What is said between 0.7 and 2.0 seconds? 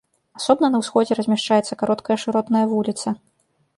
на ўсходзе размяшчаецца